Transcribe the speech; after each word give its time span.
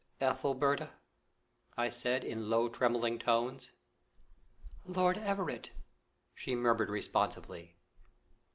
"Ethelberta!" 0.19 0.89
I 1.77 1.89
said, 1.89 2.23
in 2.23 2.49
low 2.49 2.69
trembling 2.69 3.19
tones. 3.19 3.71
"Lord 4.83 5.19
Everett!" 5.19 5.73
she 6.33 6.55
murmured 6.55 6.89
responsively. 6.89 7.75